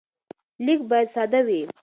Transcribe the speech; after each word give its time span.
لیک 0.65 0.81
باید 0.89 1.07
ساده 1.13 1.39
وي. 1.47 1.61